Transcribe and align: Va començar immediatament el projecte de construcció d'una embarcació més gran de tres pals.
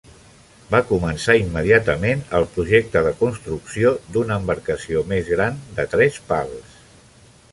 Va 0.75 0.77
començar 0.91 1.33
immediatament 1.41 2.23
el 2.39 2.47
projecte 2.55 3.03
de 3.09 3.11
construcció 3.21 3.93
d'una 4.15 4.39
embarcació 4.43 5.07
més 5.15 5.29
gran 5.35 5.63
de 5.81 5.89
tres 5.95 6.21
pals. 6.33 6.75